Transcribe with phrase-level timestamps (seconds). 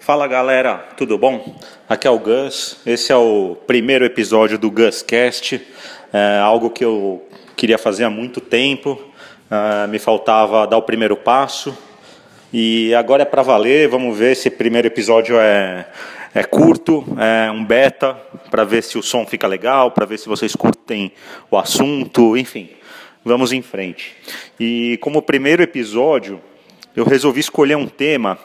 [0.00, 1.54] Fala galera, tudo bom?
[1.86, 2.78] Aqui é o Gus.
[2.86, 5.60] Esse é o primeiro episódio do GusCast,
[6.10, 7.22] é algo que eu
[7.54, 8.98] queria fazer há muito tempo.
[9.50, 11.76] Uh, me faltava dar o primeiro passo
[12.50, 13.88] e agora é para valer.
[13.88, 15.86] Vamos ver se esse primeiro episódio é,
[16.34, 18.14] é curto, é um beta,
[18.50, 21.12] para ver se o som fica legal, para ver se vocês curtem
[21.50, 22.70] o assunto, enfim.
[23.22, 24.16] Vamos em frente.
[24.58, 26.40] E como primeiro episódio,
[26.96, 28.38] eu resolvi escolher um tema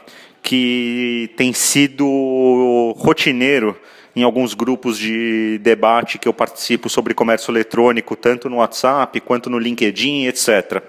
[0.46, 3.76] que tem sido rotineiro
[4.16, 9.50] em alguns grupos de debate que eu participo sobre comércio eletrônico, tanto no WhatsApp quanto
[9.50, 10.84] no LinkedIn, etc.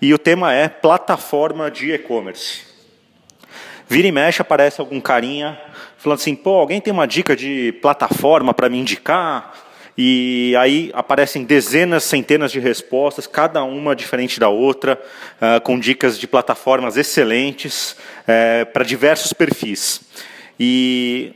[0.00, 2.64] E o tema é plataforma de e-commerce.
[3.88, 5.58] Vira e mexe aparece algum carinha
[5.96, 9.54] falando assim: pô, alguém tem uma dica de plataforma para me indicar?
[9.96, 14.98] E aí aparecem dezenas, centenas de respostas, cada uma diferente da outra,
[15.40, 20.00] uh, com dicas de plataformas excelentes uh, para diversos perfis.
[20.58, 21.34] E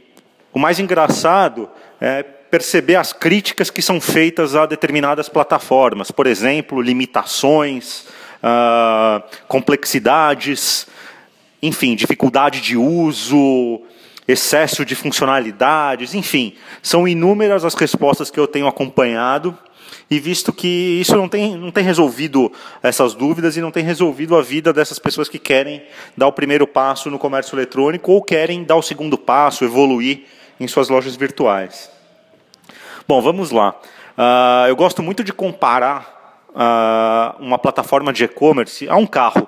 [0.52, 1.68] o mais engraçado
[2.00, 8.06] é perceber as críticas que são feitas a determinadas plataformas, por exemplo, limitações,
[8.42, 10.86] uh, complexidades,
[11.60, 13.82] enfim, dificuldade de uso,
[14.28, 19.56] excesso de funcionalidades, enfim, são inúmeras as respostas que eu tenho acompanhado
[20.10, 24.36] e visto que isso não tem, não tem resolvido essas dúvidas e não tem resolvido
[24.36, 25.82] a vida dessas pessoas que querem
[26.16, 30.24] dar o primeiro passo no comércio eletrônico ou querem dar o segundo passo, evoluir
[30.58, 31.90] em suas lojas virtuais.
[33.06, 33.74] Bom, vamos lá.
[34.16, 39.46] Uh, eu gosto muito de comparar uh, uma plataforma de e-commerce a um carro.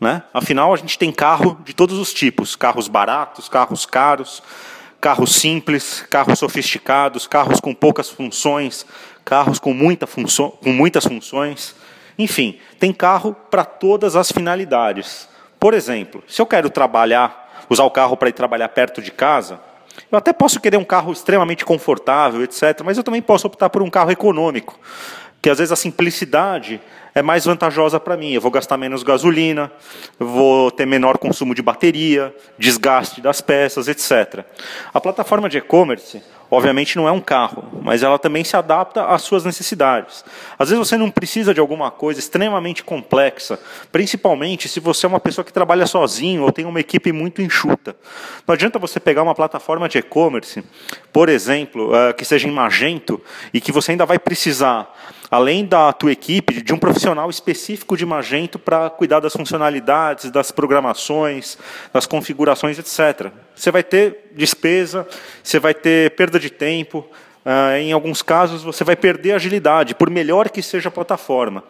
[0.00, 0.22] Né?
[0.32, 4.42] Afinal, a gente tem carro de todos os tipos: carros baratos, carros caros,
[5.00, 8.84] carros simples, carros sofisticados, carros com poucas funções,
[9.24, 11.74] carros com, muita função, com muitas funções.
[12.18, 15.28] Enfim, tem carro para todas as finalidades.
[15.58, 19.60] Por exemplo, se eu quero trabalhar, usar o carro para ir trabalhar perto de casa,
[20.10, 23.82] eu até posso querer um carro extremamente confortável, etc., mas eu também posso optar por
[23.82, 24.78] um carro econômico,
[25.40, 26.80] que às vezes a simplicidade
[27.16, 28.32] é mais vantajosa para mim.
[28.32, 29.72] Eu vou gastar menos gasolina,
[30.18, 34.44] vou ter menor consumo de bateria, desgaste das peças, etc.
[34.92, 39.22] A plataforma de e-commerce, obviamente, não é um carro, mas ela também se adapta às
[39.22, 40.26] suas necessidades.
[40.58, 43.58] Às vezes você não precisa de alguma coisa extremamente complexa,
[43.90, 47.96] principalmente se você é uma pessoa que trabalha sozinho ou tem uma equipe muito enxuta.
[48.46, 50.62] Não adianta você pegar uma plataforma de e-commerce,
[51.14, 53.18] por exemplo, eh, que seja em Magento,
[53.54, 54.94] e que você ainda vai precisar
[55.30, 60.50] além da tua equipe, de um profissional específico de Magento para cuidar das funcionalidades, das
[60.50, 61.58] programações,
[61.92, 63.30] das configurações, etc.
[63.54, 65.06] Você vai ter despesa,
[65.42, 67.06] você vai ter perda de tempo,
[67.44, 71.62] uh, em alguns casos você vai perder agilidade, por melhor que seja a plataforma.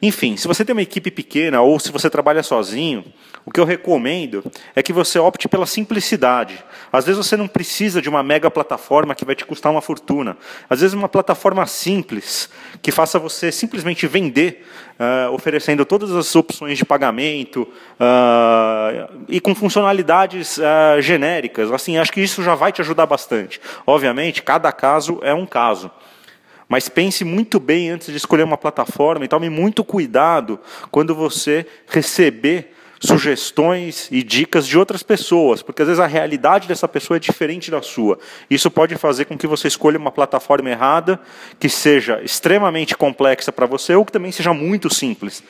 [0.00, 3.04] Enfim, se você tem uma equipe pequena ou se você trabalha sozinho,
[3.44, 4.44] o que eu recomendo
[4.76, 6.62] é que você opte pela simplicidade.
[6.92, 10.36] Às vezes você não precisa de uma mega plataforma que vai te custar uma fortuna.
[10.68, 12.48] Às vezes uma plataforma simples
[12.82, 14.66] que faça você simplesmente vender,
[15.00, 21.72] uh, oferecendo todas as opções de pagamento uh, e com funcionalidades uh, genéricas.
[21.72, 23.60] Assim, acho que isso já vai te ajudar bastante.
[23.86, 25.90] Obviamente, cada caso é um caso.
[26.68, 31.66] Mas pense muito bem antes de escolher uma plataforma e tome muito cuidado quando você
[31.88, 37.20] receber sugestões e dicas de outras pessoas, porque às vezes a realidade dessa pessoa é
[37.20, 38.18] diferente da sua.
[38.50, 41.18] Isso pode fazer com que você escolha uma plataforma errada,
[41.60, 45.42] que seja extremamente complexa para você ou que também seja muito simples.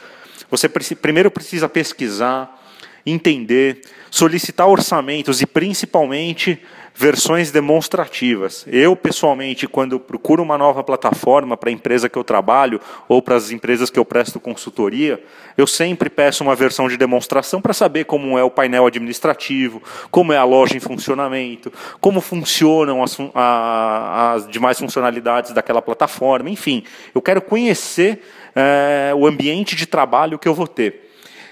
[0.50, 2.62] Você primeiro precisa pesquisar,
[3.04, 3.80] entender,
[4.10, 6.62] solicitar orçamentos e principalmente
[6.98, 8.66] versões demonstrativas.
[8.66, 13.36] Eu, pessoalmente, quando procuro uma nova plataforma para a empresa que eu trabalho ou para
[13.36, 15.22] as empresas que eu presto consultoria,
[15.56, 20.32] eu sempre peço uma versão de demonstração para saber como é o painel administrativo, como
[20.32, 26.82] é a loja em funcionamento, como funcionam as, a, as demais funcionalidades daquela plataforma, enfim.
[27.14, 28.24] Eu quero conhecer
[28.56, 31.07] é, o ambiente de trabalho que eu vou ter.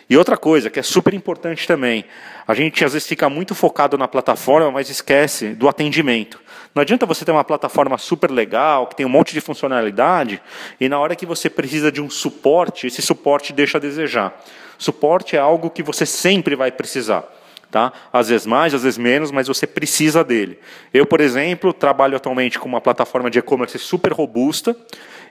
[0.09, 2.05] E outra coisa que é super importante também,
[2.47, 6.41] a gente às vezes fica muito focado na plataforma, mas esquece do atendimento.
[6.73, 10.41] Não adianta você ter uma plataforma super legal, que tem um monte de funcionalidade,
[10.79, 14.41] e na hora que você precisa de um suporte, esse suporte deixa a desejar.
[14.79, 17.25] Suporte é algo que você sempre vai precisar.
[17.69, 17.93] Tá?
[18.13, 20.59] Às vezes mais, às vezes menos, mas você precisa dele.
[20.95, 24.77] Eu, por exemplo, trabalho atualmente com uma plataforma de e-commerce super robusta,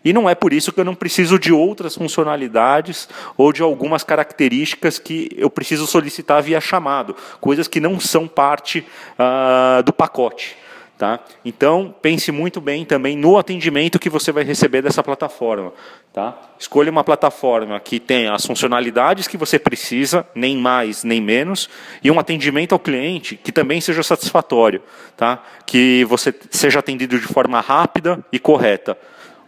[0.05, 4.03] e não é por isso que eu não preciso de outras funcionalidades ou de algumas
[4.03, 8.85] características que eu preciso solicitar via chamado, coisas que não são parte
[9.17, 10.55] uh, do pacote.
[10.97, 11.19] Tá?
[11.43, 15.73] Então, pense muito bem também no atendimento que você vai receber dessa plataforma.
[16.13, 16.39] Tá?
[16.57, 21.69] Escolha uma plataforma que tenha as funcionalidades que você precisa, nem mais nem menos,
[22.01, 24.81] e um atendimento ao cliente que também seja satisfatório.
[25.17, 25.43] Tá?
[25.65, 28.97] Que você seja atendido de forma rápida e correta.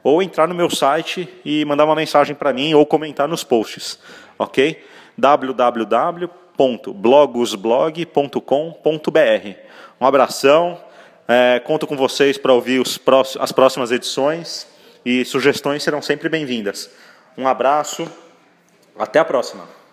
[0.06, 3.98] ou entrar no meu site e mandar uma mensagem para mim ou comentar nos posts,
[4.38, 4.86] ok?
[5.18, 9.58] www www.blogosblog.com.br.
[10.00, 10.80] Um abração,
[11.28, 14.66] é, conto com vocês para ouvir próximos, as próximas edições
[15.06, 16.90] e sugestões serão sempre bem-vindas.
[17.38, 18.10] Um abraço,
[18.98, 19.85] até a próxima.